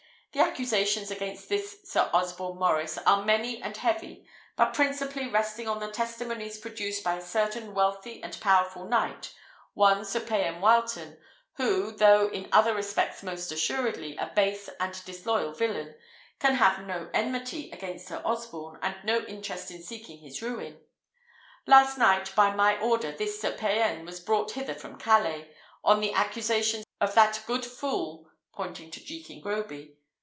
[0.33, 5.79] The accusations against this Sir Osborne Maurice are many and heavy, but principally resting on
[5.81, 9.33] the testimonies produced by a certain wealthy and powerful knight,
[9.73, 11.17] one Sir Payan Wileton,
[11.57, 15.95] who, though in other respects most assuredly a base and disloyal villain,
[16.39, 20.79] can have no enmity against Sir Osborne, and no interest in seeking his ruin.
[21.67, 26.13] Last night, by my order, this Sir Payan was brought hither from Calais, on the
[26.13, 29.97] accusations of that good fool (pointing to Jekin Groby).